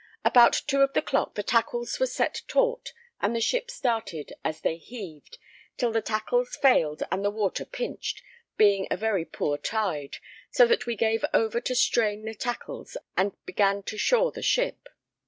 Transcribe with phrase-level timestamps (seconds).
[0.25, 4.61] About 2 of the clock the tackles were set taut and the ship started as
[4.61, 5.37] they heaved,
[5.77, 8.23] till the tackles failed and the water pinched,
[8.57, 10.17] being a very poor tide,
[10.49, 14.89] so that we gave over to strain the tackles and began to shore the ship.